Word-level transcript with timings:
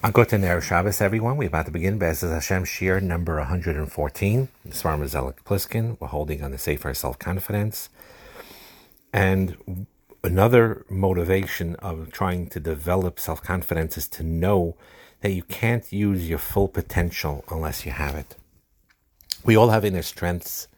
Agotin 0.00 0.44
Erev 0.44 0.62
Shabbos, 0.62 1.00
everyone. 1.00 1.36
We're 1.36 1.48
about 1.48 1.66
to 1.66 1.72
begin 1.72 1.98
Be'ezaz 1.98 2.32
Hashem 2.32 2.62
Shiur 2.62 3.02
number 3.02 3.34
114. 3.38 4.48
Svarim 4.68 5.08
Zelig 5.08 5.42
Pliskin. 5.44 5.96
We're 5.98 6.06
holding 6.06 6.40
on 6.40 6.52
the 6.52 6.58
Sefer 6.58 6.94
Self-Confidence. 6.94 7.88
And 9.12 9.86
another 10.22 10.86
motivation 10.88 11.74
of 11.80 12.12
trying 12.12 12.46
to 12.50 12.60
develop 12.60 13.18
self-confidence 13.18 13.98
is 13.98 14.06
to 14.10 14.22
know 14.22 14.76
that 15.22 15.32
you 15.32 15.42
can't 15.42 15.92
use 15.92 16.28
your 16.28 16.38
full 16.38 16.68
potential 16.68 17.44
unless 17.50 17.84
you 17.84 17.90
have 17.90 18.14
it. 18.14 18.36
We 19.44 19.56
all 19.56 19.70
have 19.70 19.84
inner 19.84 20.02
strengths 20.02 20.68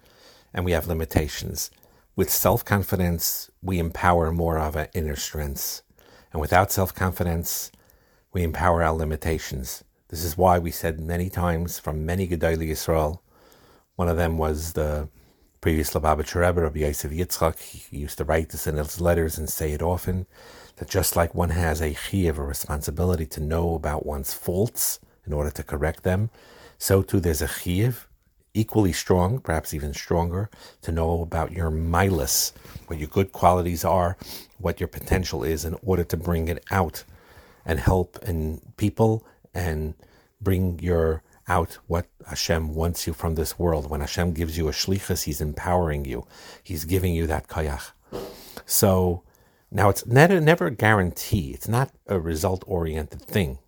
and 0.54 0.64
we 0.64 0.72
have 0.72 0.88
limitations. 0.88 1.70
With 2.16 2.30
self-confidence, 2.30 3.50
we 3.60 3.78
empower 3.80 4.32
more 4.32 4.58
of 4.58 4.76
our 4.76 4.88
inner 4.94 5.16
strengths. 5.16 5.82
And 6.32 6.40
without 6.40 6.72
self-confidence, 6.72 7.70
we 8.32 8.42
empower 8.42 8.82
our 8.82 8.92
limitations. 8.92 9.82
This 10.08 10.24
is 10.24 10.36
why 10.36 10.58
we 10.58 10.70
said 10.70 11.00
many 11.00 11.28
times 11.28 11.78
from 11.78 12.06
many 12.06 12.28
Gedolei 12.28 12.70
Yisrael. 12.70 13.18
One 13.96 14.08
of 14.08 14.16
them 14.16 14.38
was 14.38 14.72
the 14.72 15.08
previous 15.60 15.92
Lubavitcher 15.92 16.40
Rebbe, 16.46 16.62
Rabbi 16.62 16.80
Yosef 16.80 17.10
Yitzchak. 17.10 17.58
He 17.58 17.98
used 17.98 18.18
to 18.18 18.24
write 18.24 18.50
this 18.50 18.66
in 18.66 18.76
his 18.76 19.00
letters 19.00 19.36
and 19.36 19.48
say 19.48 19.72
it 19.72 19.82
often, 19.82 20.26
that 20.76 20.88
just 20.88 21.16
like 21.16 21.34
one 21.34 21.50
has 21.50 21.80
a 21.80 21.92
chiyuv, 21.92 22.38
a 22.38 22.42
responsibility 22.42 23.26
to 23.26 23.40
know 23.40 23.74
about 23.74 24.06
one's 24.06 24.32
faults 24.32 25.00
in 25.26 25.32
order 25.32 25.50
to 25.50 25.62
correct 25.62 26.02
them, 26.02 26.30
so 26.78 27.02
too 27.02 27.20
there's 27.20 27.42
a 27.42 27.46
chiyuv, 27.46 28.06
equally 28.54 28.92
strong, 28.92 29.38
perhaps 29.38 29.74
even 29.74 29.92
stronger, 29.92 30.48
to 30.82 30.90
know 30.90 31.20
about 31.20 31.52
your 31.52 31.70
milus, 31.70 32.52
what 32.86 32.98
your 32.98 33.08
good 33.08 33.32
qualities 33.32 33.84
are, 33.84 34.16
what 34.58 34.80
your 34.80 34.88
potential 34.88 35.44
is 35.44 35.64
in 35.64 35.76
order 35.82 36.04
to 36.04 36.16
bring 36.16 36.48
it 36.48 36.64
out 36.70 37.04
and 37.64 37.78
help 37.78 38.18
and 38.22 38.60
people 38.76 39.26
and 39.54 39.94
bring 40.40 40.78
your 40.80 41.22
out 41.48 41.78
what 41.88 42.06
Hashem 42.28 42.74
wants 42.74 43.06
you 43.06 43.12
from 43.12 43.34
this 43.34 43.58
world. 43.58 43.90
When 43.90 44.00
Hashem 44.00 44.32
gives 44.32 44.56
you 44.56 44.68
a 44.68 44.72
shlichus, 44.72 45.24
He's 45.24 45.40
empowering 45.40 46.04
you. 46.04 46.26
He's 46.62 46.84
giving 46.84 47.12
you 47.12 47.26
that 47.26 47.48
kayach. 47.48 47.90
So 48.64 49.24
now 49.70 49.88
it's 49.88 50.06
never, 50.06 50.40
never 50.40 50.70
guarantee. 50.70 51.50
It's 51.50 51.68
not 51.68 51.90
a 52.06 52.18
result 52.20 52.62
oriented 52.66 53.22
thing. 53.22 53.58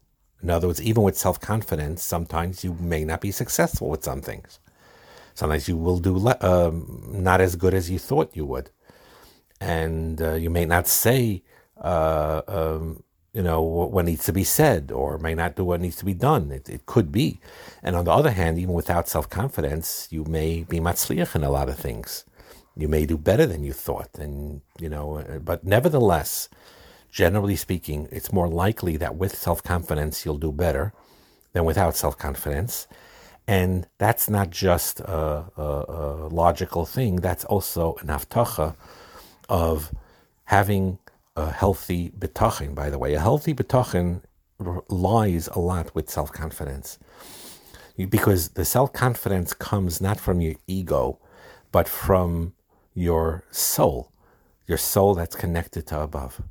In 0.43 0.51
other 0.51 0.67
words, 0.69 0.83
even 0.83 1.03
with 1.03 1.17
self 1.17 1.41
confidence, 1.41 2.03
sometimes 2.03 2.65
you 2.65 2.75
may 2.75 3.05
not 3.05 3.21
be 3.21 3.31
successful 3.31 3.89
with 3.89 4.03
some 4.05 4.21
things. 4.21 4.59
Sometimes 5.35 5.69
you 5.69 5.77
will 5.77 5.99
do 5.99 6.17
le- 6.17 6.39
um, 6.41 7.03
not 7.13 7.41
as 7.41 7.57
good 7.57 7.75
as 7.75 7.91
you 7.91 7.99
thought 7.99 8.37
you 8.37 8.45
would, 8.47 8.71
and 9.61 10.21
uh, 10.21 10.35
you 10.35 10.51
may 10.51 10.65
not 10.65 10.87
say 10.87 11.43
uh, 11.81 12.43
um, 12.49 13.03
you 13.33 13.43
know, 13.43 13.63
what 13.63 14.05
needs 14.05 14.25
to 14.27 14.33
be 14.33 14.45
said 14.45 14.93
or 14.93 15.17
may 15.19 15.35
not 15.35 15.57
do 15.57 15.65
what 15.65 15.81
needs 15.81 15.97
to 15.97 16.05
be 16.05 16.15
done. 16.15 16.51
It, 16.51 16.69
it 16.69 16.87
could 16.87 17.11
be. 17.11 17.41
And 17.83 17.97
on 17.97 18.05
the 18.05 18.13
other 18.13 18.31
hand, 18.31 18.59
even 18.59 18.75
without 18.75 19.09
self 19.09 19.29
confidence, 19.31 20.09
you 20.11 20.25
may 20.25 20.65
be 20.65 20.81
matzliach 20.81 21.35
in 21.35 21.43
a 21.43 21.51
lot 21.51 21.69
of 21.69 21.79
things. 21.79 22.25
You 22.77 22.89
may 22.89 23.07
do 23.07 23.17
better 23.17 23.47
than 23.47 23.65
you 23.65 23.73
thought. 23.73 24.11
And, 24.19 24.61
you 24.79 24.89
know, 24.89 25.19
uh, 25.19 25.39
but 25.39 25.65
nevertheless, 25.65 26.49
generally 27.11 27.57
speaking, 27.57 28.09
it's 28.11 28.33
more 28.33 28.49
likely 28.49 28.97
that 28.99 29.17
with 29.17 29.35
self 29.37 29.63
confidence, 29.63 30.25
you'll 30.27 30.39
do 30.39 30.53
better 30.53 30.93
than 31.53 31.65
without 31.65 31.97
self 31.97 32.19
confidence. 32.19 32.87
And 33.47 33.87
that's 33.99 34.29
not 34.29 34.51
just 34.51 35.01
a, 35.01 35.45
a, 35.57 35.63
a, 35.63 36.29
logical 36.29 36.87
thing, 36.87 37.17
that's 37.17 37.45
also 37.47 37.97
an 38.01 38.07
aftacha 38.07 38.77
of 39.49 39.93
having 40.45 40.99
a 41.37 41.51
healthy 41.51 42.11
bitachon, 42.11 42.75
by 42.75 42.91
the 42.91 42.99
way. 42.99 43.15
A 43.15 43.21
healthy 43.21 43.55
bitachon 43.55 44.23
lies 44.89 45.49
a 45.49 45.59
lot 45.59 45.95
with 45.95 46.11
self 46.11 46.33
confidence. 46.33 46.99
Because 47.97 48.51
the 48.51 48.65
self 48.65 48.93
confidence 48.93 49.53
comes 49.53 50.01
not 50.01 50.19
from 50.19 50.41
your 50.41 50.55
ego, 50.67 51.19
but 51.71 51.89
from 51.89 52.55
your 52.95 53.45
soul, 53.51 54.11
your 54.67 54.79
soul 54.79 55.15
that's 55.15 55.37
connected 55.37 55.87
to 55.89 56.01
above. 56.01 56.43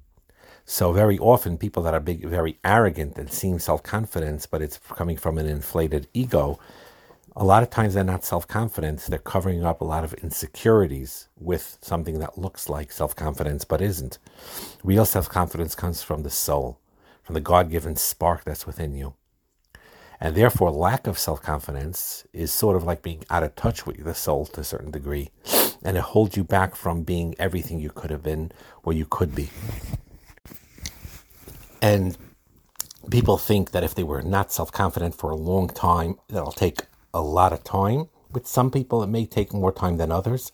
So 0.65 0.93
very 0.93 1.17
often, 1.19 1.57
people 1.57 1.83
that 1.83 1.93
are 1.93 1.99
big, 1.99 2.25
very 2.25 2.57
arrogant 2.63 3.17
and 3.17 3.31
seem 3.31 3.59
self 3.59 3.83
confidence, 3.83 4.45
but 4.45 4.61
it's 4.61 4.77
coming 4.77 5.17
from 5.17 5.37
an 5.37 5.45
inflated 5.45 6.07
ego, 6.13 6.59
a 7.35 7.45
lot 7.45 7.63
of 7.63 7.69
times 7.69 7.93
they're 7.93 8.03
not 8.03 8.25
self 8.25 8.47
confident. 8.47 9.01
They're 9.01 9.19
covering 9.19 9.63
up 9.63 9.81
a 9.81 9.85
lot 9.85 10.03
of 10.03 10.13
insecurities 10.15 11.29
with 11.39 11.77
something 11.81 12.19
that 12.19 12.37
looks 12.37 12.69
like 12.69 12.91
self 12.91 13.15
confidence 13.15 13.63
but 13.63 13.81
isn't. 13.81 14.19
Real 14.83 15.05
self 15.05 15.29
confidence 15.29 15.75
comes 15.75 16.03
from 16.03 16.23
the 16.23 16.29
soul, 16.29 16.79
from 17.23 17.35
the 17.35 17.41
God 17.41 17.69
given 17.71 17.95
spark 17.95 18.43
that's 18.43 18.67
within 18.67 18.95
you. 18.95 19.13
And 20.19 20.35
therefore, 20.35 20.71
lack 20.71 21.07
of 21.07 21.17
self 21.17 21.41
confidence 21.41 22.27
is 22.33 22.51
sort 22.51 22.75
of 22.75 22.83
like 22.83 23.01
being 23.01 23.23
out 23.29 23.43
of 23.43 23.55
touch 23.55 23.85
with 23.85 24.03
the 24.03 24.13
soul 24.13 24.45
to 24.47 24.61
a 24.61 24.65
certain 24.65 24.91
degree. 24.91 25.29
And 25.83 25.97
it 25.97 26.03
holds 26.03 26.37
you 26.37 26.43
back 26.43 26.75
from 26.75 27.03
being 27.03 27.33
everything 27.39 27.79
you 27.79 27.89
could 27.89 28.11
have 28.11 28.21
been 28.21 28.51
or 28.83 28.93
you 28.93 29.05
could 29.05 29.33
be. 29.33 29.49
And 31.81 32.15
people 33.09 33.37
think 33.37 33.71
that 33.71 33.83
if 33.83 33.95
they 33.95 34.03
were 34.03 34.21
not 34.21 34.51
self 34.51 34.71
confident 34.71 35.15
for 35.15 35.31
a 35.31 35.35
long 35.35 35.69
time, 35.69 36.19
that'll 36.27 36.51
take 36.51 36.81
a 37.13 37.21
lot 37.21 37.53
of 37.53 37.63
time. 37.63 38.09
With 38.31 38.47
some 38.47 38.71
people, 38.71 39.03
it 39.03 39.07
may 39.07 39.25
take 39.25 39.53
more 39.53 39.71
time 39.71 39.97
than 39.97 40.11
others, 40.11 40.51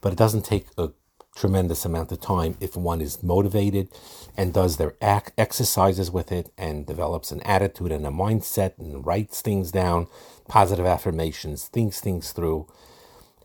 but 0.00 0.12
it 0.12 0.18
doesn't 0.18 0.44
take 0.44 0.66
a 0.78 0.90
tremendous 1.36 1.84
amount 1.84 2.10
of 2.10 2.20
time 2.20 2.56
if 2.60 2.76
one 2.76 3.00
is 3.00 3.22
motivated 3.22 3.88
and 4.36 4.52
does 4.52 4.76
their 4.76 4.96
ac- 5.00 5.32
exercises 5.38 6.10
with 6.10 6.32
it 6.32 6.50
and 6.58 6.86
develops 6.86 7.30
an 7.30 7.40
attitude 7.42 7.92
and 7.92 8.06
a 8.06 8.10
mindset 8.10 8.76
and 8.78 9.06
writes 9.06 9.40
things 9.40 9.70
down, 9.70 10.08
positive 10.48 10.86
affirmations, 10.86 11.66
thinks 11.68 12.00
things 12.00 12.32
through. 12.32 12.66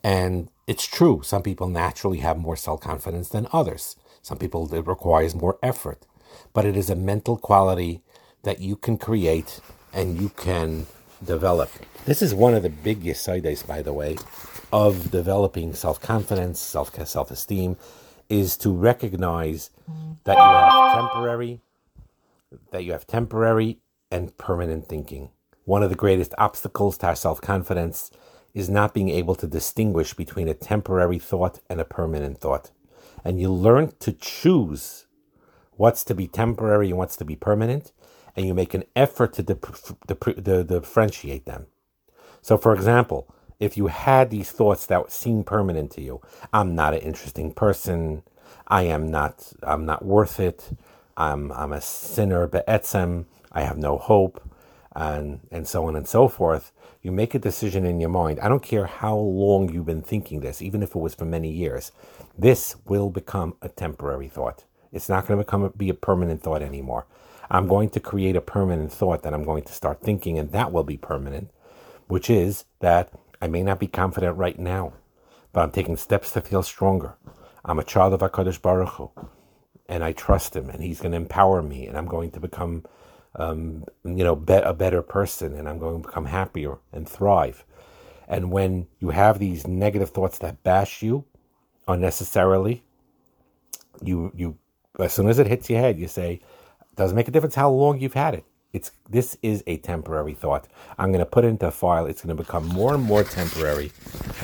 And 0.03 0.49
it's 0.65 0.87
true, 0.87 1.21
some 1.23 1.43
people 1.43 1.67
naturally 1.67 2.19
have 2.19 2.37
more 2.37 2.55
self 2.55 2.81
confidence 2.81 3.29
than 3.29 3.47
others. 3.53 3.95
Some 4.21 4.37
people, 4.37 4.73
it 4.73 4.87
requires 4.87 5.35
more 5.35 5.59
effort. 5.61 6.05
But 6.53 6.65
it 6.65 6.75
is 6.75 6.89
a 6.89 6.95
mental 6.95 7.37
quality 7.37 8.01
that 8.43 8.59
you 8.59 8.75
can 8.75 8.97
create 8.97 9.59
and 9.93 10.19
you 10.19 10.29
can 10.29 10.87
develop. 11.25 11.69
This 12.05 12.21
is 12.21 12.33
one 12.33 12.53
of 12.53 12.63
the 12.63 12.69
big 12.69 13.03
yesaides, 13.03 13.65
by 13.65 13.81
the 13.81 13.93
way, 13.93 14.17
of 14.71 15.11
developing 15.11 15.73
self 15.73 16.01
confidence, 16.01 16.59
self 16.59 16.93
self 17.07 17.31
esteem, 17.31 17.77
is 18.29 18.57
to 18.57 18.71
recognize 18.71 19.69
that 20.23 20.35
you 20.35 20.41
have 20.41 20.95
temporary, 20.95 21.61
that 22.71 22.83
you 22.83 22.91
have 22.91 23.07
temporary 23.07 23.79
and 24.11 24.37
permanent 24.37 24.87
thinking. 24.87 25.29
One 25.65 25.83
of 25.83 25.89
the 25.89 25.95
greatest 25.95 26.33
obstacles 26.37 26.97
to 26.99 27.07
our 27.07 27.15
self 27.15 27.41
confidence 27.41 28.11
is 28.53 28.69
not 28.69 28.93
being 28.93 29.09
able 29.09 29.35
to 29.35 29.47
distinguish 29.47 30.13
between 30.13 30.47
a 30.47 30.53
temporary 30.53 31.19
thought 31.19 31.59
and 31.69 31.81
a 31.81 31.85
permanent 31.85 32.39
thought. 32.39 32.71
And 33.25 33.39
you 33.39 33.51
learn 33.51 33.93
to 33.99 34.11
choose 34.11 35.07
what's 35.75 36.03
to 36.03 36.13
be 36.13 36.27
temporary 36.27 36.89
and 36.89 36.97
what's 36.97 37.17
to 37.17 37.25
be 37.25 37.35
permanent, 37.35 37.91
and 38.35 38.45
you 38.45 38.53
make 38.53 38.73
an 38.73 38.83
effort 38.95 39.33
to 39.33 39.43
differentiate 39.43 41.45
them. 41.45 41.67
So, 42.41 42.57
for 42.57 42.73
example, 42.73 43.33
if 43.59 43.77
you 43.77 43.87
had 43.87 44.29
these 44.29 44.51
thoughts 44.51 44.85
that 44.87 45.11
seem 45.11 45.43
permanent 45.43 45.91
to 45.91 46.01
you, 46.01 46.21
I'm 46.51 46.75
not 46.75 46.93
an 46.93 46.99
interesting 46.99 47.53
person, 47.53 48.23
I 48.67 48.83
am 48.83 49.09
not, 49.09 49.53
I'm 49.61 49.85
not 49.85 50.03
worth 50.03 50.39
it, 50.39 50.71
I'm, 51.15 51.51
I'm 51.51 51.71
a 51.71 51.81
sinner, 51.81 52.47
be'etzem, 52.47 53.25
I 53.51 53.61
have 53.61 53.77
no 53.77 53.97
hope, 53.97 54.41
and, 54.95 55.39
and 55.51 55.67
so 55.67 55.85
on 55.85 55.95
and 55.95 56.07
so 56.07 56.27
forth, 56.27 56.71
you 57.01 57.11
make 57.11 57.35
a 57.35 57.39
decision 57.39 57.85
in 57.85 57.99
your 57.99 58.09
mind. 58.09 58.39
I 58.39 58.47
don't 58.47 58.63
care 58.63 58.85
how 58.85 59.15
long 59.15 59.71
you've 59.71 59.85
been 59.85 60.01
thinking 60.01 60.39
this, 60.39 60.61
even 60.61 60.81
if 60.81 60.95
it 60.95 60.99
was 60.99 61.13
for 61.13 61.25
many 61.25 61.49
years. 61.49 61.91
This 62.37 62.75
will 62.85 63.09
become 63.09 63.55
a 63.61 63.69
temporary 63.69 64.29
thought. 64.29 64.63
It's 64.91 65.09
not 65.09 65.27
going 65.27 65.37
to 65.37 65.43
become 65.43 65.63
a, 65.63 65.69
be 65.69 65.89
a 65.89 65.93
permanent 65.93 66.41
thought 66.41 66.61
anymore. 66.61 67.05
I'm 67.49 67.67
going 67.67 67.89
to 67.91 67.99
create 67.99 68.35
a 68.35 68.41
permanent 68.41 68.91
thought 68.91 69.23
that 69.23 69.33
I'm 69.33 69.43
going 69.43 69.63
to 69.63 69.73
start 69.73 70.01
thinking, 70.01 70.37
and 70.39 70.51
that 70.51 70.71
will 70.71 70.83
be 70.83 70.97
permanent, 70.97 71.51
which 72.07 72.29
is 72.29 72.65
that 72.79 73.11
I 73.41 73.47
may 73.47 73.63
not 73.63 73.79
be 73.79 73.87
confident 73.87 74.37
right 74.37 74.57
now, 74.57 74.93
but 75.51 75.61
I'm 75.61 75.71
taking 75.71 75.97
steps 75.97 76.31
to 76.31 76.41
feel 76.41 76.63
stronger. 76.63 77.15
I'm 77.65 77.79
a 77.79 77.83
child 77.83 78.13
of 78.13 78.21
HaKadosh 78.21 78.61
Baruch 78.61 78.89
Hu, 78.89 79.11
and 79.87 80.03
I 80.03 80.13
trust 80.13 80.55
Him, 80.55 80.69
and 80.69 80.81
He's 80.81 81.01
going 81.01 81.11
to 81.11 81.17
empower 81.17 81.61
me, 81.61 81.87
and 81.87 81.97
I'm 81.97 82.07
going 82.07 82.31
to 82.31 82.39
become, 82.39 82.85
um, 83.35 83.85
you 84.03 84.23
know, 84.23 84.35
be- 84.35 84.53
a 84.53 84.73
better 84.73 85.01
person, 85.01 85.55
and 85.55 85.67
I'm 85.69 85.79
going 85.79 86.01
to 86.01 86.07
become 86.07 86.25
happier 86.25 86.77
and 86.91 87.07
thrive. 87.07 87.65
And 88.27 88.51
when 88.51 88.87
you 88.99 89.09
have 89.09 89.39
these 89.39 89.67
negative 89.67 90.09
thoughts 90.09 90.37
that 90.39 90.63
bash 90.63 91.03
you 91.03 91.25
unnecessarily, 91.87 92.83
you 94.01 94.31
you 94.35 94.57
as 94.99 95.13
soon 95.13 95.27
as 95.27 95.39
it 95.39 95.47
hits 95.47 95.69
your 95.69 95.79
head, 95.79 95.99
you 95.99 96.07
say, 96.07 96.41
doesn't 96.95 97.15
make 97.15 97.27
a 97.27 97.31
difference 97.31 97.55
how 97.55 97.69
long 97.69 97.99
you've 97.99 98.13
had 98.13 98.33
it. 98.33 98.45
It's 98.71 98.91
this 99.09 99.37
is 99.43 99.63
a 99.67 99.77
temporary 99.77 100.33
thought. 100.33 100.67
I'm 100.97 101.11
going 101.11 101.19
to 101.19 101.25
put 101.25 101.45
it 101.45 101.49
into 101.49 101.67
a 101.67 101.71
file. 101.71 102.07
It's 102.07 102.23
going 102.23 102.35
to 102.35 102.43
become 102.43 102.67
more 102.67 102.95
and 102.95 103.03
more 103.03 103.23
temporary, 103.23 103.91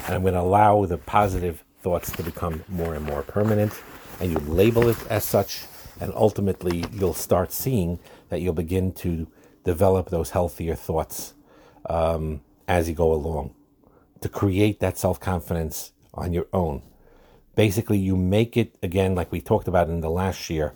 and 0.06 0.16
I'm 0.16 0.22
going 0.22 0.36
to 0.36 0.42
allow 0.42 0.86
the 0.86 0.98
positive 0.98 1.64
thoughts 1.82 2.12
to 2.12 2.24
become 2.24 2.64
more 2.68 2.94
and 2.94 3.04
more 3.06 3.24
permanent. 3.24 3.74
And 4.20 4.32
you 4.32 4.38
label 4.40 4.88
it 4.90 4.98
as 5.10 5.24
such, 5.24 5.66
and 6.00 6.14
ultimately 6.14 6.86
you'll 6.94 7.14
start 7.14 7.52
seeing 7.52 8.00
that 8.30 8.42
you'll 8.42 8.54
begin 8.54 8.92
to 8.94 9.28
develop 9.64 10.10
those 10.10 10.32
healthier 10.32 10.76
thoughts 10.76 11.34
um, 11.90 12.42
as 12.68 12.88
you 12.88 12.96
go 12.96 13.12
along 13.14 13.56
to 14.22 14.30
create 14.30 14.80
that 14.80 14.98
self 14.98 15.20
confidence 15.20 15.92
on 16.14 16.34
your 16.34 16.48
own. 16.54 16.82
Basically, 17.56 17.98
you 17.98 18.16
make 18.16 18.56
it 18.58 18.76
again, 18.84 19.16
like 19.16 19.32
we 19.32 19.42
talked 19.42 19.68
about 19.68 19.90
in 19.90 20.02
the 20.02 20.10
last 20.10 20.50
year, 20.50 20.74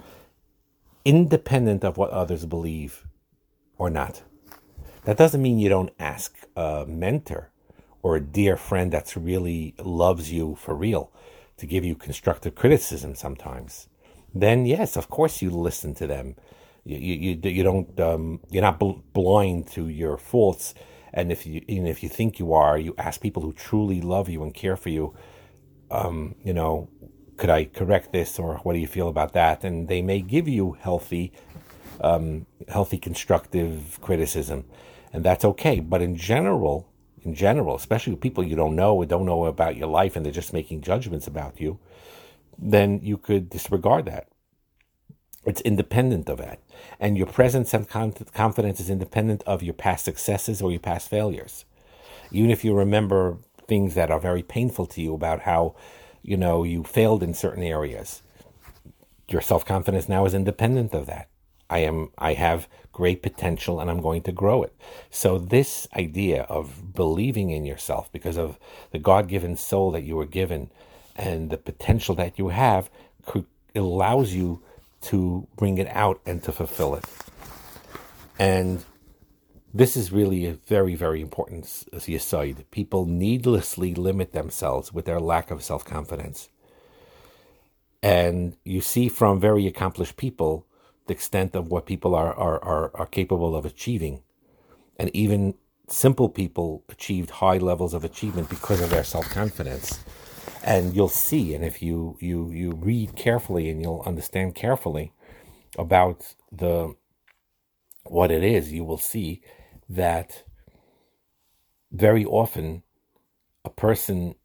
independent 1.06 1.84
of 1.84 1.98
what 1.98 2.10
others 2.12 2.46
believe 2.46 3.06
or 3.78 3.90
not. 3.90 4.24
That 5.06 5.18
doesn't 5.18 5.42
mean 5.42 5.60
you 5.60 5.70
don't 5.70 5.94
ask 6.00 6.36
a 6.56 6.86
mentor 6.88 7.52
or 8.02 8.16
a 8.16 8.22
dear 8.22 8.58
friend 8.58 8.92
that's 8.92 9.18
really 9.18 9.76
loves 9.80 10.32
you 10.32 10.56
for 10.56 10.76
real 10.76 11.12
to 11.58 11.66
give 11.66 11.86
you 11.86 11.96
constructive 11.96 12.56
criticism 12.56 13.16
sometimes. 13.16 13.88
Then 14.34 14.66
yes, 14.66 14.98
of 14.98 15.10
course 15.10 15.42
you 15.42 15.50
listen 15.50 15.94
to 15.96 16.08
them. 16.08 16.36
You 16.84 16.98
you 16.98 17.40
you, 17.42 17.64
don't 17.64 18.00
um, 18.00 18.40
you're 18.50 18.62
not 18.62 18.80
bl- 18.80 19.04
blind 19.14 19.68
to 19.72 19.88
your 19.88 20.18
faults. 20.18 20.74
And 21.14 21.32
if 21.32 21.46
you 21.46 21.62
if 21.68 22.04
you 22.04 22.10
think 22.10 22.40
you 22.40 22.54
are, 22.54 22.78
you 22.78 22.96
ask 22.98 23.22
people 23.22 23.42
who 23.42 23.54
truly 23.54 24.02
love 24.02 24.30
you 24.30 24.44
and 24.44 24.54
care 24.54 24.76
for 24.76 24.90
you. 24.90 25.14
Um, 25.92 26.36
you 26.44 26.54
know, 26.54 26.90
could 27.38 27.50
I 27.50 27.66
correct 27.66 28.12
this 28.12 28.40
or 28.40 28.58
what 28.58 28.74
do 28.74 28.80
you 28.80 28.88
feel 28.88 29.08
about 29.08 29.34
that? 29.34 29.64
And 29.64 29.88
they 29.88 30.02
may 30.02 30.22
give 30.22 30.48
you 30.48 30.74
healthy, 30.74 31.32
um, 32.02 32.46
healthy 32.68 32.98
constructive 32.98 34.00
criticism, 34.02 34.66
and 35.12 35.24
that's 35.24 35.46
okay. 35.46 35.80
But 35.80 36.02
in 36.02 36.16
general, 36.16 36.90
in 37.22 37.36
general, 37.36 37.76
especially 37.76 38.14
with 38.14 38.22
people 38.22 38.44
you 38.44 38.56
don't 38.56 38.76
know 38.76 38.96
or 38.96 39.06
don't 39.06 39.26
know 39.26 39.46
about 39.46 39.78
your 39.78 39.88
life 39.88 40.16
and 40.16 40.26
they're 40.26 40.34
just 40.34 40.54
making 40.54 40.82
judgments 40.82 41.28
about 41.28 41.60
you, 41.60 41.80
then 42.58 43.00
you 43.02 43.18
could 43.18 43.50
disregard 43.50 44.06
that. 44.06 44.28
It's 45.46 45.62
independent 45.62 46.30
of 46.30 46.38
that. 46.38 46.60
And 47.00 47.18
your 47.18 47.28
present 47.28 47.68
self 47.68 47.88
confidence 47.88 48.80
is 48.80 48.90
independent 48.90 49.44
of 49.46 49.62
your 49.62 49.74
past 49.74 50.06
successes 50.06 50.62
or 50.62 50.72
your 50.72 50.80
past 50.80 51.10
failures. 51.10 51.66
Even 52.32 52.50
if 52.50 52.64
you 52.64 52.74
remember 52.74 53.38
things 53.68 53.96
that 53.96 54.12
are 54.12 54.20
very 54.20 54.44
painful 54.44 54.86
to 54.88 55.02
you 55.02 55.14
about 55.14 55.42
how, 55.42 55.76
you 56.24 56.38
know, 56.38 56.64
you 56.64 56.84
failed 56.84 57.22
in 57.22 57.34
certain 57.34 57.64
areas, 57.64 58.24
your 59.30 59.42
self 59.42 59.66
confidence 59.66 60.10
now 60.10 60.26
is 60.26 60.34
independent 60.34 60.94
of 60.94 61.06
that. 61.06 61.28
I 61.70 61.80
am 61.80 62.12
I 62.18 62.34
have 62.34 62.68
great 62.92 63.24
potential 63.24 63.80
and 63.80 63.90
I'm 63.90 64.02
going 64.02 64.22
to 64.24 64.32
grow 64.32 64.64
it. 64.64 64.74
So 65.10 65.38
this 65.38 65.88
idea 65.96 66.44
of 66.44 66.94
believing 66.94 67.50
in 67.50 67.66
yourself 67.66 68.12
because 68.12 68.38
of 68.38 68.60
the 68.92 69.00
God-given 69.00 69.58
soul 69.58 69.92
that 69.92 70.04
you 70.04 70.16
were 70.16 70.28
given 70.28 70.70
and 71.16 71.50
the 71.50 71.58
potential 71.58 72.16
that 72.16 72.38
you 72.38 72.50
have 72.50 72.90
allows 73.76 74.34
you 74.34 74.62
to 75.02 75.48
bring 75.58 75.80
it 75.80 75.88
out 75.88 76.22
and 76.26 76.44
to 76.44 76.52
fulfill 76.52 76.96
it. 76.96 77.06
And 78.38 78.86
this 79.74 79.98
is 79.98 80.12
really 80.12 80.46
a 80.46 80.54
very, 80.54 80.94
very 80.94 81.22
important 81.22 81.86
aside. 82.08 82.66
People 82.70 83.06
needlessly 83.06 83.96
limit 83.96 84.32
themselves 84.32 84.94
with 84.94 85.06
their 85.06 85.20
lack 85.20 85.50
of 85.50 85.64
self 85.64 85.84
confidence. 85.84 86.50
And 88.04 88.56
you 88.64 88.82
see 88.82 89.10
from 89.10 89.40
very 89.40 89.66
accomplished 89.66 90.18
people 90.18 90.68
the 91.08 91.14
extent 91.14 91.56
of 91.56 91.70
what 91.70 91.86
people 91.86 92.14
are, 92.14 92.34
are, 92.34 92.64
are, 92.64 92.92
are 92.96 93.06
capable 93.06 93.56
of 93.56 93.66
achieving. 93.66 94.22
And 94.98 95.10
even 95.16 95.56
simple 95.88 96.30
people 96.30 96.84
achieved 96.90 97.30
high 97.30 97.58
levels 97.58 97.94
of 97.94 98.04
achievement 98.04 98.50
because 98.50 98.80
of 98.80 98.92
their 98.92 99.04
self 99.04 99.28
confidence. 99.30 100.04
And 100.64 100.96
you'll 100.96 101.10
see, 101.10 101.56
and 101.56 101.66
if 101.66 101.82
you, 101.82 102.18
you, 102.22 102.52
you 102.52 102.72
read 102.74 103.16
carefully 103.16 103.70
and 103.70 103.82
you'll 103.82 104.04
understand 104.06 104.56
carefully 104.56 105.12
about 105.78 106.36
the 106.52 106.96
what 108.04 108.32
it 108.32 108.44
is, 108.44 108.72
you 108.72 108.84
will 108.84 108.98
see 108.98 109.42
that 109.96 110.44
very 111.92 112.26
often 112.26 112.84
a 113.66 113.70
person, 113.70 114.36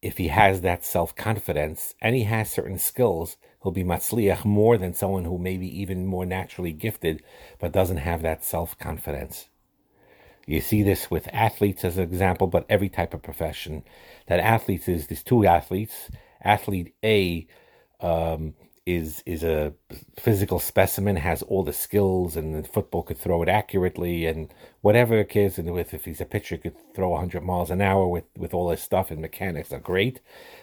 if 0.00 0.18
he 0.18 0.28
has 0.28 0.62
that 0.62 0.84
self 0.84 1.14
confidence 1.14 1.94
and 2.00 2.16
he 2.16 2.24
has 2.24 2.50
certain 2.50 2.78
skills, 2.78 3.36
he'll 3.62 3.72
be 3.72 3.84
matzliach 3.84 4.44
more 4.44 4.76
than 4.76 4.94
someone 4.94 5.24
who 5.24 5.38
may 5.38 5.56
be 5.56 5.80
even 5.80 6.06
more 6.06 6.26
naturally 6.26 6.72
gifted 6.72 7.22
but 7.60 7.72
doesn't 7.72 7.98
have 7.98 8.22
that 8.22 8.44
self 8.44 8.78
confidence. 8.78 9.48
You 10.46 10.60
see 10.60 10.82
this 10.82 11.10
with 11.10 11.28
athletes 11.32 11.84
as 11.84 11.98
an 11.98 12.04
example, 12.04 12.48
but 12.48 12.66
every 12.68 12.88
type 12.88 13.14
of 13.14 13.22
profession. 13.22 13.84
That 14.26 14.40
athletes 14.40 14.88
is 14.88 15.06
these 15.06 15.22
two 15.22 15.46
athletes. 15.46 16.10
Athlete 16.42 16.94
A 17.04 17.46
um, 18.00 18.54
is 18.84 19.22
is 19.26 19.44
a 19.44 19.72
physical 20.18 20.58
specimen, 20.58 21.16
has 21.16 21.42
all 21.42 21.62
the 21.62 21.72
skills, 21.72 22.36
and 22.36 22.64
the 22.64 22.68
football 22.68 23.02
could 23.02 23.18
throw 23.18 23.42
it 23.42 23.48
accurately, 23.48 24.26
and 24.26 24.52
whatever 24.80 25.18
it 25.18 25.36
is, 25.36 25.58
and 25.58 25.72
with 25.72 25.94
if 25.94 26.04
he's 26.04 26.20
a 26.20 26.24
pitcher, 26.24 26.56
could 26.56 26.74
throw 26.94 27.10
100 27.10 27.42
miles 27.42 27.70
an 27.70 27.80
hour 27.80 28.08
with 28.08 28.24
with 28.36 28.52
all 28.52 28.70
his 28.70 28.82
stuff 28.82 29.10
and 29.10 29.20
mechanics 29.20 29.72
are 29.72 29.78
great, 29.78 30.20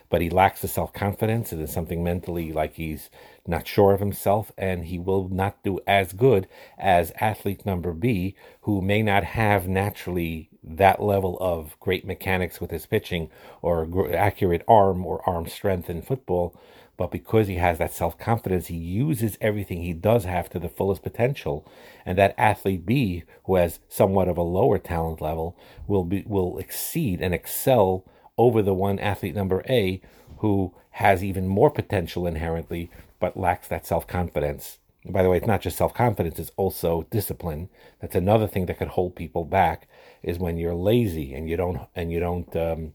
but 0.09 0.21
he 0.21 0.29
lacks 0.29 0.61
the 0.61 0.67
self 0.67 0.91
confidence. 0.93 1.53
It 1.53 1.59
is 1.59 1.71
something 1.71 2.03
mentally 2.03 2.51
like 2.51 2.75
he's 2.75 3.09
not 3.47 3.67
sure 3.67 3.93
of 3.93 3.99
himself, 4.01 4.51
and 4.57 4.85
he 4.85 4.99
will 4.99 5.29
not 5.29 5.63
do 5.63 5.79
as 5.87 6.13
good 6.13 6.47
as 6.77 7.13
athlete 7.19 7.65
number 7.65 7.93
B, 7.93 8.35
who 8.61 8.81
may 8.81 9.01
not 9.01 9.23
have 9.23 9.67
naturally 9.67 10.49
that 10.61 11.01
level 11.01 11.37
of 11.39 11.79
great 11.79 12.05
mechanics 12.05 12.59
with 12.59 12.71
his 12.71 12.85
pitching 12.85 13.29
or 13.61 13.87
accurate 14.13 14.63
arm 14.67 15.05
or 15.05 15.27
arm 15.27 15.47
strength 15.47 15.89
in 15.89 16.01
football 16.01 16.53
but 16.99 17.11
because 17.11 17.47
he 17.47 17.55
has 17.55 17.77
that 17.77 17.93
self 17.93 18.17
confidence, 18.19 18.67
he 18.67 18.75
uses 18.75 19.37
everything 19.39 19.81
he 19.81 19.93
does 19.93 20.25
have 20.25 20.49
to 20.49 20.59
the 20.59 20.67
fullest 20.67 21.01
potential. 21.01 21.65
And 22.05 22.17
that 22.17 22.35
athlete 22.37 22.85
B, 22.85 23.23
who 23.45 23.55
has 23.55 23.79
somewhat 23.87 24.27
of 24.27 24.37
a 24.37 24.41
lower 24.41 24.77
talent 24.77 25.21
level, 25.21 25.57
will 25.87 26.03
be 26.03 26.25
will 26.27 26.57
exceed 26.57 27.21
and 27.21 27.33
excel 27.33 28.03
over 28.37 28.61
the 28.61 28.73
one 28.73 28.99
athlete 28.99 29.33
number 29.33 29.63
A, 29.69 30.01
who 30.39 30.73
has 30.91 31.23
even 31.23 31.47
more 31.47 31.71
potential 31.71 32.27
inherently, 32.27 32.91
but 33.21 33.37
lacks 33.37 33.69
that 33.69 33.87
self 33.87 34.05
confidence. 34.05 34.79
By 35.05 35.23
the 35.23 35.29
way, 35.29 35.37
it's 35.37 35.47
not 35.47 35.61
just 35.61 35.77
self 35.77 35.93
confidence; 35.93 36.37
it's 36.37 36.51
also 36.57 37.07
discipline. 37.09 37.69
That's 38.01 38.15
another 38.15 38.45
thing 38.45 38.65
that 38.65 38.77
could 38.77 38.89
hold 38.89 39.15
people 39.15 39.45
back. 39.45 39.87
Is 40.21 40.37
when 40.37 40.57
you're 40.57 40.75
lazy 40.75 41.33
and 41.33 41.49
you 41.49 41.55
don't 41.55 41.79
and 41.95 42.11
you 42.11 42.19
don't 42.19 42.53
um, 42.57 42.91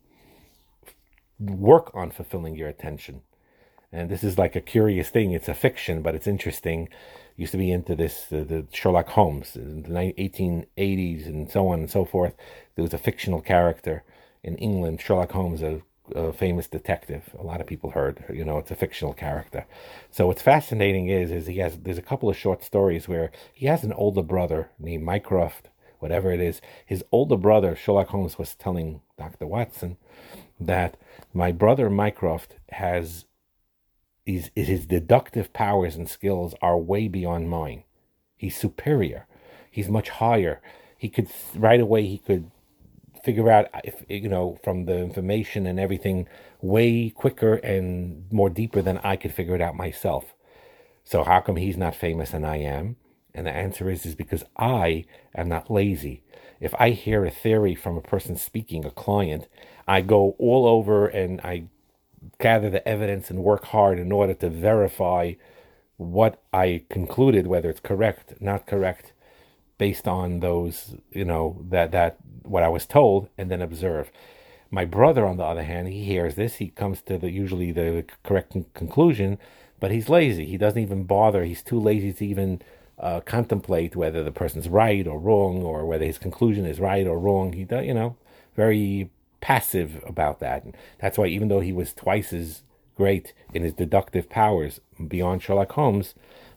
work 1.40 1.90
on 1.94 2.10
fulfilling 2.10 2.54
your 2.54 2.68
attention 2.68 3.22
and 3.94 4.10
this 4.10 4.24
is 4.24 4.36
like 4.36 4.56
a 4.56 4.60
curious 4.60 5.08
thing. 5.08 5.30
It's 5.30 5.48
a 5.48 5.54
fiction, 5.54 6.02
but 6.02 6.16
it's 6.16 6.26
interesting. 6.26 6.88
Used 7.36 7.52
to 7.52 7.58
be 7.58 7.70
into 7.70 7.94
this, 7.94 8.26
uh, 8.32 8.44
the 8.46 8.66
Sherlock 8.72 9.08
Holmes 9.10 9.54
in 9.54 9.82
the 9.82 9.90
1880s 9.90 11.26
and 11.26 11.48
so 11.50 11.68
on 11.68 11.78
and 11.78 11.90
so 11.90 12.04
forth. 12.04 12.34
There 12.74 12.82
was 12.82 12.92
a 12.92 12.98
fictional 12.98 13.40
character 13.40 14.02
in 14.42 14.56
England, 14.56 15.00
Sherlock 15.00 15.30
Holmes, 15.30 15.62
a, 15.62 15.80
a 16.12 16.32
famous 16.32 16.66
detective. 16.66 17.30
A 17.38 17.44
lot 17.44 17.60
of 17.60 17.68
people 17.68 17.90
heard, 17.90 18.24
you 18.32 18.44
know, 18.44 18.58
it's 18.58 18.72
a 18.72 18.76
fictional 18.76 19.14
character. 19.14 19.64
So 20.10 20.26
what's 20.26 20.42
fascinating 20.42 21.08
is, 21.08 21.30
is 21.30 21.46
he 21.46 21.58
has, 21.58 21.78
there's 21.78 21.98
a 21.98 22.02
couple 22.02 22.28
of 22.28 22.36
short 22.36 22.64
stories 22.64 23.06
where 23.06 23.30
he 23.52 23.66
has 23.66 23.84
an 23.84 23.92
older 23.92 24.22
brother 24.22 24.70
named 24.78 25.04
Mycroft, 25.04 25.68
whatever 26.00 26.32
it 26.32 26.40
is. 26.40 26.60
His 26.84 27.04
older 27.12 27.36
brother, 27.36 27.76
Sherlock 27.76 28.08
Holmes, 28.08 28.38
was 28.38 28.56
telling 28.56 29.02
Dr. 29.16 29.46
Watson 29.46 29.98
that 30.58 30.96
my 31.32 31.52
brother 31.52 31.88
Mycroft 31.88 32.56
has 32.70 33.26
his, 34.26 34.50
his 34.54 34.86
deductive 34.86 35.52
powers 35.52 35.96
and 35.96 36.08
skills 36.08 36.54
are 36.62 36.78
way 36.78 37.08
beyond 37.08 37.50
mine. 37.50 37.84
He's 38.36 38.56
superior. 38.56 39.26
He's 39.70 39.88
much 39.88 40.08
higher. 40.08 40.60
He 40.96 41.08
could 41.08 41.28
right 41.54 41.80
away. 41.80 42.06
He 42.06 42.18
could 42.18 42.50
figure 43.24 43.50
out 43.50 43.68
if 43.84 44.04
you 44.08 44.28
know 44.28 44.58
from 44.62 44.84
the 44.84 44.98
information 44.98 45.66
and 45.66 45.80
everything 45.80 46.28
way 46.60 47.10
quicker 47.10 47.54
and 47.54 48.30
more 48.30 48.50
deeper 48.50 48.82
than 48.82 48.98
I 48.98 49.16
could 49.16 49.32
figure 49.32 49.54
it 49.54 49.60
out 49.60 49.76
myself. 49.76 50.34
So 51.04 51.24
how 51.24 51.40
come 51.40 51.56
he's 51.56 51.76
not 51.76 51.94
famous 51.94 52.32
and 52.32 52.46
I 52.46 52.56
am? 52.56 52.96
And 53.34 53.46
the 53.46 53.50
answer 53.50 53.90
is 53.90 54.06
is 54.06 54.14
because 54.14 54.44
I 54.56 55.04
am 55.34 55.48
not 55.48 55.70
lazy. 55.70 56.22
If 56.60 56.74
I 56.78 56.90
hear 56.90 57.24
a 57.24 57.30
theory 57.30 57.74
from 57.74 57.96
a 57.96 58.02
person 58.02 58.36
speaking, 58.36 58.84
a 58.84 58.90
client, 58.90 59.48
I 59.86 60.00
go 60.00 60.36
all 60.38 60.66
over 60.66 61.06
and 61.06 61.40
I 61.40 61.64
gather 62.38 62.70
the 62.70 62.86
evidence 62.86 63.30
and 63.30 63.42
work 63.42 63.66
hard 63.66 63.98
in 63.98 64.12
order 64.12 64.34
to 64.34 64.48
verify 64.48 65.34
what 65.96 66.42
I 66.52 66.82
concluded, 66.88 67.46
whether 67.46 67.70
it's 67.70 67.80
correct, 67.80 68.34
not 68.40 68.66
correct, 68.66 69.12
based 69.78 70.08
on 70.08 70.40
those, 70.40 70.96
you 71.10 71.24
know, 71.24 71.64
that 71.68 71.92
that 71.92 72.16
what 72.42 72.62
I 72.62 72.68
was 72.68 72.86
told, 72.86 73.28
and 73.38 73.50
then 73.50 73.62
observe. 73.62 74.10
My 74.70 74.84
brother, 74.84 75.26
on 75.26 75.36
the 75.36 75.44
other 75.44 75.62
hand, 75.62 75.88
he 75.88 76.04
hears 76.04 76.34
this. 76.34 76.56
He 76.56 76.68
comes 76.68 77.00
to 77.02 77.16
the 77.18 77.30
usually 77.30 77.70
the 77.72 78.04
correct 78.24 78.56
conclusion, 78.74 79.38
but 79.78 79.90
he's 79.90 80.08
lazy. 80.08 80.46
He 80.46 80.56
doesn't 80.56 80.82
even 80.82 81.04
bother. 81.04 81.44
He's 81.44 81.62
too 81.62 81.78
lazy 81.78 82.12
to 82.12 82.26
even 82.26 82.60
uh, 82.98 83.20
contemplate 83.20 83.94
whether 83.96 84.24
the 84.24 84.32
person's 84.32 84.68
right 84.68 85.06
or 85.06 85.18
wrong, 85.18 85.62
or 85.62 85.86
whether 85.86 86.04
his 86.04 86.18
conclusion 86.18 86.66
is 86.66 86.80
right 86.80 87.06
or 87.06 87.18
wrong. 87.18 87.52
He, 87.52 87.64
does, 87.64 87.84
you 87.84 87.94
know, 87.94 88.16
very 88.56 89.10
passive 89.44 90.02
about 90.06 90.40
that. 90.40 90.64
And 90.64 90.74
that's 90.98 91.18
why, 91.18 91.26
even 91.26 91.48
though 91.48 91.60
he 91.60 91.70
was 91.70 91.92
twice 91.92 92.32
as 92.32 92.62
great 92.96 93.34
in 93.52 93.62
his 93.62 93.74
deductive 93.74 94.30
powers 94.30 94.80
beyond 95.06 95.42
Sherlock 95.42 95.72
Holmes, 95.72 96.14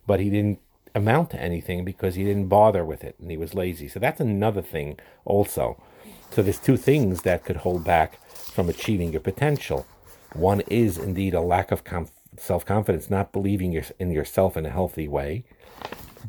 but 0.08 0.22
he 0.22 0.30
didn't 0.30 0.60
amount 0.96 1.32
to 1.32 1.42
anything 1.42 1.84
because 1.84 2.16
he 2.16 2.24
didn't 2.24 2.48
bother 2.48 2.86
with 2.86 3.04
it 3.04 3.16
and 3.20 3.30
he 3.30 3.36
was 3.36 3.54
lazy. 3.54 3.90
So 3.90 4.00
that's 4.00 4.22
another 4.22 4.62
thing 4.62 4.98
also. 5.26 5.84
So 6.32 6.42
there's 6.42 6.60
two 6.60 6.78
things 6.78 7.24
that 7.24 7.44
could 7.44 7.58
hold 7.58 7.84
back 7.84 8.26
from 8.30 8.70
achieving 8.70 9.12
your 9.12 9.22
potential. 9.22 9.86
One 10.32 10.62
is 10.62 10.98
indeed 10.98 11.34
a 11.34 11.42
lack 11.42 11.72
of 11.74 11.84
self 12.38 12.66
confidence, 12.66 13.10
not 13.10 13.34
believing 13.34 13.74
in 14.00 14.12
yourself 14.12 14.56
in 14.56 14.66
a 14.66 14.70
healthy 14.70 15.10
way. 15.10 15.44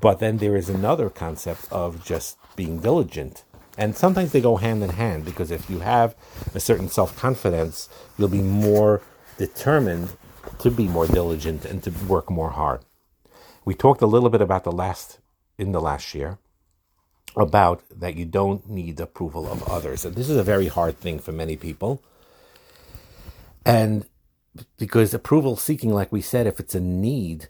But 0.00 0.19
then 0.19 0.38
there 0.38 0.57
is 0.57 0.69
another 0.69 1.09
concept 1.09 1.71
of 1.71 2.05
just 2.05 2.37
being 2.57 2.81
diligent. 2.81 3.45
And 3.79 3.97
sometimes 3.97 4.33
they 4.33 4.41
go 4.41 4.57
hand 4.57 4.83
in 4.83 4.91
hand 4.91 5.25
because 5.25 5.53
if 5.53 5.71
you 5.71 5.79
have 5.79 6.17
a 6.53 6.59
certain 6.59 6.89
self 6.89 7.17
confidence, 7.17 7.89
you'll 8.19 8.29
be 8.29 8.43
more 8.43 9.01
determined 9.39 10.11
to 10.59 10.71
be 10.71 10.89
more 10.89 11.07
diligent 11.07 11.65
and 11.65 11.81
to 11.85 11.91
work 12.09 12.29
more 12.29 12.51
hard. 12.51 12.81
We 13.65 13.75
talked 13.75 14.03
a 14.03 14.07
little 14.07 14.31
bit 14.31 14.41
about 14.41 14.65
the 14.65 14.73
last 14.73 15.21
in 15.57 15.71
the 15.71 15.81
last 15.81 16.13
year 16.13 16.39
about 17.37 17.83
that 17.91 18.17
you 18.17 18.25
don't 18.25 18.69
need 18.69 18.97
the 18.97 19.05
approval 19.05 19.47
of 19.51 19.63
others. 19.69 20.05
And 20.05 20.17
this 20.17 20.29
is 20.29 20.37
a 20.37 20.43
very 20.43 20.67
hard 20.67 20.99
thing 20.99 21.21
for 21.21 21.31
many 21.31 21.57
people. 21.57 22.03
And 23.65 24.07
because 24.77 25.15
approval 25.15 25.57
seeking, 25.57 25.93
like 25.93 26.11
we 26.11 26.21
said, 26.21 26.49
if 26.49 26.59
it's 26.59 26.75
a 26.75 26.81
need, 26.81 27.47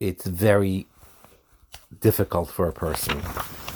it's 0.00 0.26
very 0.26 0.86
difficult 2.00 2.50
for 2.50 2.66
a 2.66 2.72
person. 2.72 3.22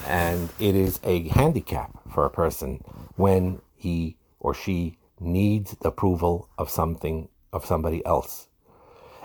And 0.06 0.50
it 0.60 0.74
is 0.74 1.00
a 1.02 1.28
handicap 1.28 1.90
for 2.12 2.24
a 2.24 2.30
person 2.30 2.84
when 3.16 3.60
he 3.74 4.16
or 4.38 4.54
she 4.54 4.98
needs 5.18 5.72
the 5.80 5.88
approval 5.88 6.48
of 6.56 6.70
something, 6.70 7.28
of 7.52 7.66
somebody 7.66 8.04
else. 8.06 8.48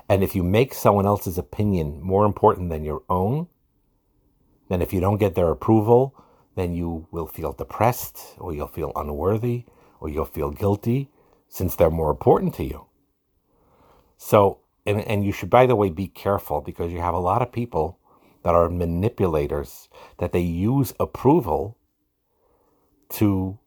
And 0.10 0.24
if 0.24 0.36
you 0.36 0.44
make 0.44 0.74
someone 0.74 1.06
else's 1.06 1.38
opinion 1.38 2.02
more 2.02 2.26
important 2.26 2.70
than 2.70 2.84
your 2.84 3.04
own, 3.10 3.48
then 4.70 4.82
if 4.82 4.92
you 4.92 5.00
don't 5.00 5.20
get 5.20 5.36
their 5.36 5.52
approval, 5.52 6.16
then 6.56 6.74
you 6.74 7.08
will 7.12 7.28
feel 7.28 7.54
depressed, 7.54 8.36
or 8.38 8.54
you'll 8.54 8.68
feel 8.68 8.92
unworthy, 8.96 9.66
or 10.00 10.10
you'll 10.10 10.26
feel 10.26 10.50
guilty, 10.52 11.10
since 11.48 11.76
they're 11.76 11.90
more 11.90 12.10
important 12.10 12.56
to 12.56 12.64
you. 12.64 12.88
So, 14.18 14.60
and, 14.86 15.02
and 15.02 15.24
you 15.24 15.32
should, 15.32 15.50
by 15.50 15.66
the 15.66 15.76
way, 15.76 15.90
be 15.90 16.08
careful 16.08 16.60
because 16.62 16.92
you 16.92 17.00
have 17.00 17.14
a 17.14 17.20
lot 17.20 17.42
of 17.42 17.52
people 17.52 18.00
that 18.44 18.56
are 18.56 18.70
manipulators, 18.70 19.90
that 20.20 20.34
they 20.34 20.42
use 20.42 20.94
approval 21.00 21.78
to 23.10 23.60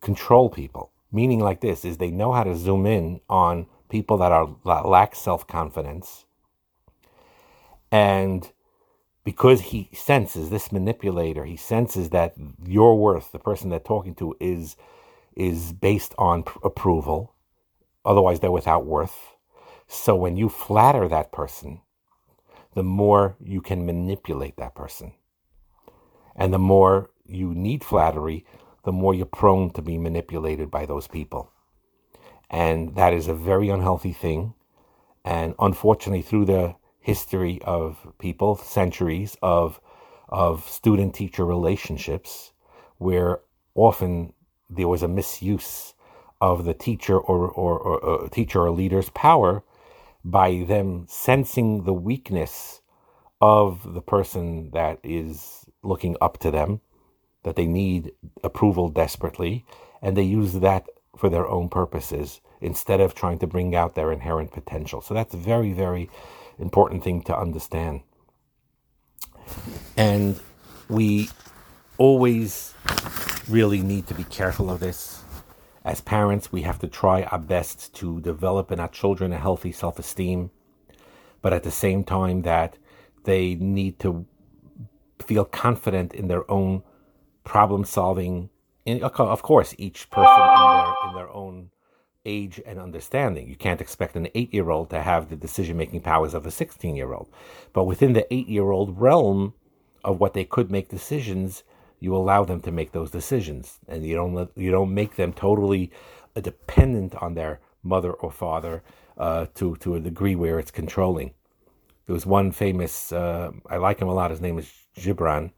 control 0.00 0.50
people. 0.50 0.92
Meaning, 1.12 1.40
like 1.40 1.60
this, 1.60 1.84
is 1.84 1.98
they 1.98 2.10
know 2.10 2.32
how 2.32 2.44
to 2.44 2.56
zoom 2.56 2.86
in 2.86 3.20
on 3.30 3.66
people 3.88 4.18
that 4.18 4.32
are 4.32 4.54
that 4.66 4.86
lack 4.86 5.14
self 5.16 5.46
confidence, 5.46 6.26
and 7.92 8.52
because 9.24 9.60
he 9.62 9.90
senses 9.94 10.50
this 10.50 10.72
manipulator, 10.72 11.44
he 11.46 11.56
senses 11.56 12.10
that 12.10 12.34
your 12.66 12.98
worth, 12.98 13.32
the 13.32 13.38
person 13.40 13.70
they're 13.70 13.80
talking 13.80 14.14
to, 14.16 14.36
is 14.40 14.76
is 15.36 15.72
based 15.72 16.14
on 16.18 16.44
pr- 16.44 16.58
approval. 16.64 17.34
Otherwise, 18.04 18.40
they're 18.40 18.50
without 18.52 18.86
worth. 18.86 19.36
So 19.88 20.16
when 20.16 20.36
you 20.36 20.48
flatter 20.48 21.08
that 21.08 21.32
person, 21.32 21.80
the 22.78 22.84
more 22.84 23.36
you 23.40 23.60
can 23.60 23.84
manipulate 23.84 24.56
that 24.56 24.76
person, 24.76 25.12
and 26.36 26.54
the 26.54 26.60
more 26.60 27.10
you 27.26 27.52
need 27.52 27.82
flattery, 27.82 28.46
the 28.84 28.92
more 28.92 29.12
you're 29.12 29.26
prone 29.26 29.68
to 29.70 29.82
be 29.82 29.98
manipulated 29.98 30.70
by 30.70 30.86
those 30.86 31.08
people. 31.08 31.50
And 32.48 32.94
that 32.94 33.12
is 33.12 33.26
a 33.26 33.34
very 33.34 33.68
unhealthy 33.68 34.12
thing. 34.12 34.54
And 35.24 35.56
unfortunately, 35.58 36.22
through 36.22 36.44
the 36.44 36.76
history 37.00 37.60
of 37.64 38.14
people, 38.20 38.54
centuries 38.54 39.36
of, 39.42 39.80
of 40.28 40.68
student 40.68 41.16
teacher 41.16 41.44
relationships, 41.44 42.52
where 42.98 43.40
often 43.74 44.34
there 44.70 44.86
was 44.86 45.02
a 45.02 45.08
misuse 45.08 45.94
of 46.40 46.64
the 46.64 46.74
teacher 46.74 47.18
or, 47.18 47.48
or, 47.48 47.76
or, 47.76 47.98
or 47.98 48.24
uh, 48.26 48.28
teacher 48.28 48.60
or 48.60 48.70
leader's 48.70 49.10
power 49.10 49.64
by 50.24 50.64
them 50.66 51.06
sensing 51.08 51.84
the 51.84 51.92
weakness 51.92 52.80
of 53.40 53.94
the 53.94 54.02
person 54.02 54.70
that 54.72 54.98
is 55.02 55.64
looking 55.82 56.16
up 56.20 56.38
to 56.38 56.50
them, 56.50 56.80
that 57.44 57.56
they 57.56 57.66
need 57.66 58.12
approval 58.42 58.88
desperately, 58.88 59.64
and 60.02 60.16
they 60.16 60.22
use 60.22 60.54
that 60.54 60.86
for 61.16 61.28
their 61.30 61.48
own 61.48 61.68
purposes 61.68 62.40
instead 62.60 63.00
of 63.00 63.14
trying 63.14 63.38
to 63.38 63.46
bring 63.46 63.74
out 63.74 63.94
their 63.94 64.12
inherent 64.12 64.52
potential. 64.52 65.00
So 65.00 65.14
that's 65.14 65.34
a 65.34 65.38
very, 65.38 65.72
very 65.72 66.10
important 66.58 67.04
thing 67.04 67.22
to 67.22 67.36
understand. 67.36 68.02
And 69.96 70.38
we 70.88 71.28
always 71.96 72.74
really 73.48 73.82
need 73.82 74.06
to 74.08 74.14
be 74.14 74.24
careful 74.24 74.70
of 74.70 74.80
this. 74.80 75.22
As 75.84 76.00
parents, 76.00 76.52
we 76.52 76.62
have 76.62 76.78
to 76.80 76.88
try 76.88 77.22
our 77.24 77.38
best 77.38 77.94
to 77.96 78.20
develop 78.20 78.70
in 78.72 78.80
our 78.80 78.88
children 78.88 79.32
a 79.32 79.38
healthy 79.38 79.72
self 79.72 79.98
esteem, 79.98 80.50
but 81.40 81.52
at 81.52 81.62
the 81.62 81.70
same 81.70 82.04
time, 82.04 82.42
that 82.42 82.76
they 83.24 83.54
need 83.54 83.98
to 84.00 84.26
feel 85.22 85.44
confident 85.44 86.14
in 86.14 86.28
their 86.28 86.50
own 86.50 86.82
problem 87.44 87.84
solving 87.84 88.50
of 88.86 89.42
course, 89.42 89.74
each 89.76 90.08
person 90.10 90.42
in 90.42 90.76
their, 90.76 90.94
in 91.08 91.14
their 91.14 91.30
own 91.30 91.70
age 92.24 92.60
and 92.64 92.78
understanding. 92.78 93.48
You 93.48 93.56
can't 93.56 93.80
expect 93.80 94.16
an 94.16 94.28
eight 94.34 94.52
year 94.52 94.70
old 94.70 94.90
to 94.90 95.02
have 95.02 95.28
the 95.28 95.36
decision 95.36 95.76
making 95.76 96.00
powers 96.00 96.34
of 96.34 96.46
a 96.46 96.50
16 96.50 96.96
year 96.96 97.12
old. 97.12 97.28
But 97.72 97.84
within 97.84 98.12
the 98.12 98.32
eight 98.32 98.48
year 98.48 98.70
old 98.70 99.00
realm 99.00 99.54
of 100.04 100.20
what 100.20 100.34
they 100.34 100.44
could 100.44 100.70
make 100.70 100.88
decisions, 100.88 101.64
you 102.00 102.14
allow 102.14 102.44
them 102.44 102.60
to 102.62 102.70
make 102.70 102.92
those 102.92 103.10
decisions. 103.10 103.78
And 103.88 104.04
you 104.04 104.14
don't, 104.14 104.34
let, 104.34 104.48
you 104.56 104.70
don't 104.70 104.94
make 104.94 105.16
them 105.16 105.32
totally 105.32 105.90
dependent 106.40 107.14
on 107.16 107.34
their 107.34 107.60
mother 107.82 108.12
or 108.12 108.30
father 108.30 108.82
uh, 109.16 109.46
to, 109.54 109.76
to 109.76 109.94
a 109.94 110.00
degree 110.00 110.36
where 110.36 110.58
it's 110.58 110.70
controlling. 110.70 111.32
There 112.06 112.14
was 112.14 112.24
one 112.26 112.52
famous, 112.52 113.12
uh, 113.12 113.50
I 113.68 113.76
like 113.76 114.00
him 114.00 114.08
a 114.08 114.14
lot, 114.14 114.30
his 114.30 114.40
name 114.40 114.58
is 114.58 114.72
Gibran 114.96 115.50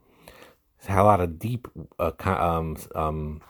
He 0.83 0.89
had 0.89 1.03
a 1.03 1.05
lot 1.05 1.21
of 1.21 1.39
deep 1.39 1.69
uh, 1.99 2.13
um, 2.25 2.77
um, 2.95 3.41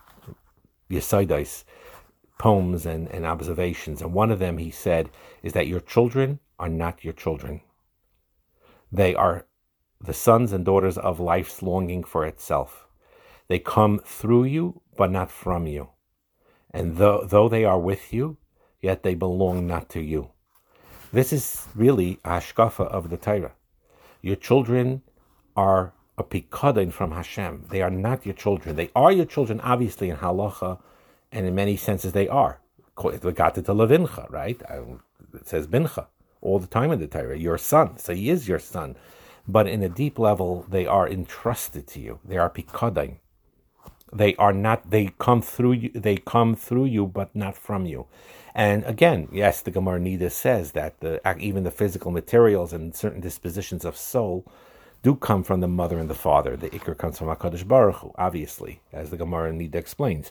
poems 2.39 2.87
and, 2.87 3.09
and 3.09 3.25
observations. 3.25 4.03
And 4.03 4.13
one 4.13 4.31
of 4.31 4.39
them, 4.39 4.59
he 4.59 4.71
said, 4.71 5.11
is 5.43 5.53
that 5.53 5.67
your 5.67 5.81
children 5.81 6.41
are 6.59 6.69
not 6.69 7.05
your 7.05 7.13
children. 7.13 7.61
They 8.93 9.15
are 9.15 9.47
the 10.03 10.15
sons 10.15 10.53
and 10.53 10.65
daughters 10.65 10.97
of 10.97 11.21
life's 11.21 11.63
longing 11.63 12.05
for 12.05 12.25
itself. 12.25 12.87
They 13.49 13.59
come 13.59 14.01
through 14.05 14.45
you, 14.45 14.81
but 14.97 15.11
not 15.11 15.31
from 15.31 15.67
you. 15.67 15.91
And 16.71 16.97
though, 16.97 17.25
though 17.25 17.49
they 17.49 17.65
are 17.65 17.79
with 17.79 18.13
you, 18.13 18.37
yet 18.81 19.03
they 19.03 19.15
belong 19.15 19.67
not 19.67 19.89
to 19.91 20.01
you. 20.01 20.31
This 21.13 21.33
is 21.33 21.67
really 21.75 22.21
Hashkafa 22.25 22.87
of 22.87 23.11
the 23.11 23.17
Torah. 23.17 23.53
Your 24.23 24.37
children 24.37 25.03
are 25.57 25.93
a 26.17 26.23
pikadon 26.23 26.93
from 26.93 27.13
Hashem. 27.13 27.67
They 27.71 27.83
are 27.83 27.91
not 27.91 28.25
your 28.25 28.35
children. 28.35 28.77
They 28.77 28.91
are 28.95 29.11
your 29.11 29.25
children, 29.25 29.61
obviously, 29.61 30.11
in 30.11 30.19
halacha, 30.19 30.79
and 31.33 31.47
in 31.47 31.55
many 31.55 31.77
senses 31.77 32.13
they 32.13 32.29
are. 32.29 32.61
To 32.99 33.09
levincha, 33.09 34.31
right? 34.31 34.61
It 35.35 35.49
says 35.49 35.67
bincha 35.67 36.07
all 36.41 36.59
the 36.59 36.67
time 36.67 36.93
in 36.93 37.01
the 37.01 37.07
Torah. 37.07 37.37
Your 37.37 37.59
son, 37.59 37.99
so 37.99 38.15
he 38.15 38.31
is 38.31 38.47
your 38.47 38.59
son. 38.59 38.97
But 39.51 39.67
in 39.67 39.83
a 39.83 39.89
deep 39.89 40.19
level, 40.19 40.67
they 40.69 40.87
are 40.87 41.09
entrusted 41.09 41.87
to 41.89 42.01
you. 42.01 42.21
They 42.25 42.39
are 42.39 42.51
pikadon. 42.51 43.17
They 44.13 44.35
are 44.37 44.53
not. 44.53 44.91
They 44.91 45.13
come 45.19 45.43
through 45.43 45.73
you. 45.73 45.91
They 45.95 46.17
come 46.17 46.55
through 46.55 46.87
you, 46.87 47.07
but 47.07 47.35
not 47.35 47.57
from 47.57 47.87
you. 47.87 48.07
And 48.55 48.85
again, 48.85 49.29
yes, 49.33 49.61
the 49.61 49.71
Gemara 49.71 50.01
Niddah 50.01 50.33
says 50.33 50.73
that 50.73 51.01
the, 51.01 51.21
even 51.39 51.65
the 51.65 51.71
physical 51.71 52.11
materials 52.11 52.73
and 52.73 52.95
certain 52.95 53.21
dispositions 53.21 53.85
of 53.85 53.97
soul 53.97 54.45
do 55.03 55.15
come 55.15 55.43
from 55.43 55.61
the 55.61 55.69
mother 55.69 55.99
and 55.99 56.11
the 56.11 56.15
father. 56.15 56.57
The 56.57 56.71
Iker 56.71 56.99
comes 56.99 57.19
from 57.19 57.29
HaKadosh 57.29 57.67
Baruch 57.67 57.97
Hu, 57.97 58.13
obviously, 58.19 58.81
as 58.93 59.11
the 59.11 59.17
Gemara 59.17 59.53
Niddah 59.53 59.77
explains. 59.77 60.31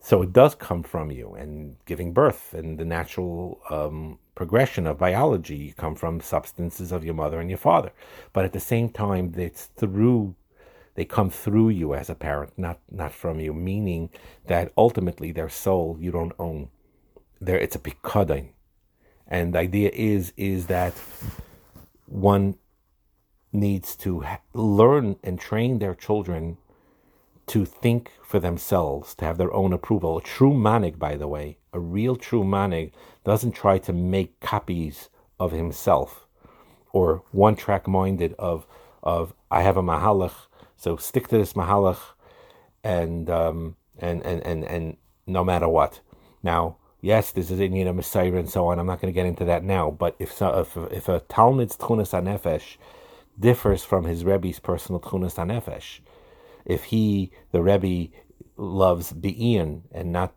So 0.00 0.22
it 0.22 0.32
does 0.32 0.54
come 0.54 0.82
from 0.82 1.10
you, 1.10 1.34
and 1.34 1.76
giving 1.86 2.12
birth 2.12 2.54
and 2.54 2.78
the 2.78 2.84
natural 2.84 3.60
um, 3.70 4.18
progression 4.38 4.86
of 4.86 4.96
biology 4.98 5.56
you 5.56 5.74
come 5.74 5.96
from 5.96 6.20
substances 6.20 6.92
of 6.92 7.04
your 7.04 7.12
mother 7.12 7.40
and 7.40 7.50
your 7.50 7.58
father. 7.58 7.90
But 8.32 8.44
at 8.44 8.52
the 8.52 8.60
same 8.60 8.88
time, 8.88 9.34
it's 9.36 9.64
through 9.66 10.36
they 10.94 11.04
come 11.04 11.30
through 11.30 11.70
you 11.70 11.92
as 11.94 12.08
a 12.08 12.14
parent, 12.14 12.52
not 12.56 12.78
not 12.88 13.12
from 13.12 13.40
you. 13.40 13.52
Meaning 13.52 14.10
that 14.46 14.72
ultimately 14.76 15.32
their 15.32 15.48
soul 15.48 15.96
you 16.00 16.12
don't 16.12 16.38
own. 16.38 16.68
There, 17.40 17.58
it's 17.58 17.74
a 17.74 17.80
pikadon, 17.80 18.50
and 19.26 19.54
the 19.54 19.58
idea 19.58 19.90
is 19.92 20.32
is 20.36 20.66
that 20.66 20.94
one 22.06 22.58
needs 23.52 23.96
to 23.96 24.24
learn 24.54 25.16
and 25.24 25.40
train 25.40 25.80
their 25.80 25.96
children 25.96 26.58
to 27.48 27.64
think 27.64 28.12
for 28.22 28.38
themselves, 28.38 29.14
to 29.16 29.24
have 29.24 29.38
their 29.38 29.52
own 29.52 29.72
approval. 29.72 30.18
A 30.18 30.22
true 30.22 30.52
manhig, 30.52 30.98
by 30.98 31.16
the 31.16 31.28
way, 31.28 31.58
a 31.72 31.80
real 31.80 32.16
true 32.16 32.44
manhig 32.44 32.92
doesn't 33.24 33.52
try 33.52 33.78
to 33.78 33.92
make 33.92 34.40
copies 34.40 35.08
of 35.38 35.52
himself 35.52 36.26
or 36.92 37.22
one 37.32 37.56
track 37.56 37.86
minded 37.86 38.34
of 38.38 38.66
of 39.02 39.32
I 39.50 39.62
have 39.62 39.76
a 39.76 39.82
mahalach, 39.82 40.34
so 40.76 40.96
stick 40.96 41.28
to 41.28 41.38
this 41.38 41.52
mahalach, 41.52 42.00
and 42.82 43.30
um, 43.30 43.76
and 43.98 44.22
and 44.24 44.44
and 44.44 44.64
and 44.64 44.96
no 45.26 45.44
matter 45.44 45.68
what. 45.68 46.00
Now, 46.42 46.76
yes, 47.00 47.32
this 47.32 47.50
is 47.50 47.60
Indian 47.60 47.94
Messiah 47.94 48.34
and 48.34 48.48
so 48.48 48.66
on. 48.66 48.78
I'm 48.78 48.86
not 48.86 49.00
going 49.00 49.12
to 49.12 49.18
get 49.18 49.26
into 49.26 49.44
that 49.44 49.64
now. 49.64 49.90
But 49.90 50.16
if 50.18 50.32
so, 50.32 50.60
if 50.60 50.76
if 50.92 51.08
a 51.08 51.20
Talmid's 51.20 51.76
tchunas 51.76 52.12
anefesh 52.12 52.76
differs 53.38 53.84
from 53.84 54.04
his 54.04 54.24
Rebbe's 54.24 54.58
personal 54.58 55.00
tchunas 55.00 55.36
anefesh, 55.36 56.00
if 56.68 56.84
he 56.84 57.32
the 57.50 57.62
Rebbe 57.62 58.12
loves 58.56 59.12
be'in 59.12 59.82
and 59.90 60.12
not 60.12 60.34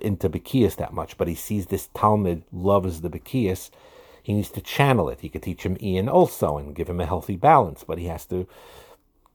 into 0.00 0.30
Bekias 0.30 0.76
that 0.76 0.94
much, 0.94 1.18
but 1.18 1.28
he 1.28 1.34
sees 1.34 1.66
this 1.66 1.88
Talmid 1.94 2.44
loves 2.52 3.02
the 3.02 3.10
Bekias, 3.10 3.70
he 4.22 4.32
needs 4.32 4.50
to 4.50 4.60
channel 4.60 5.08
it. 5.10 5.20
He 5.20 5.28
could 5.28 5.42
teach 5.42 5.64
him 5.64 5.76
Ian 5.82 6.08
also 6.08 6.56
and 6.56 6.74
give 6.74 6.88
him 6.88 7.00
a 7.00 7.06
healthy 7.06 7.36
balance, 7.36 7.84
but 7.84 7.98
he 7.98 8.06
has 8.06 8.24
to 8.26 8.46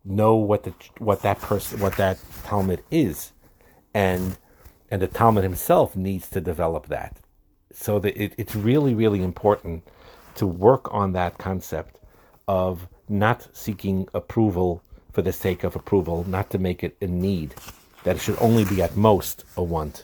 know 0.03 0.35
what 0.35 0.63
the 0.63 0.73
what 0.97 1.21
that 1.21 1.39
person 1.39 1.79
what 1.79 1.97
that 1.97 2.17
Talmid 2.43 2.79
is, 2.89 3.33
and 3.93 4.37
and 4.89 5.01
the 5.01 5.07
Talmid 5.07 5.43
himself 5.43 5.95
needs 5.95 6.29
to 6.29 6.41
develop 6.41 6.87
that. 6.87 7.17
So 7.71 7.99
that 7.99 8.19
it, 8.19 8.33
it's 8.37 8.55
really 8.55 8.93
really 8.93 9.21
important 9.21 9.83
to 10.35 10.47
work 10.47 10.91
on 10.93 11.13
that 11.13 11.37
concept 11.37 11.99
of 12.47 12.87
not 13.09 13.47
seeking 13.55 14.07
approval 14.13 14.81
for 15.15 15.21
the 15.21 15.31
sake 15.31 15.63
of 15.63 15.77
approval, 15.77 16.25
not 16.27 16.49
to 16.49 16.57
make 16.57 16.83
it 16.83 16.97
a 16.99 17.07
need, 17.07 17.55
that 18.03 18.17
it 18.17 18.21
should 18.21 18.37
only 18.41 18.65
be 18.65 18.81
at 18.81 18.97
most 18.97 19.45
a 19.55 19.63
want. 19.63 20.03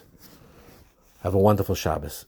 Have 1.22 1.34
a 1.34 1.38
wonderful 1.38 1.74
Shabbos. 1.74 2.24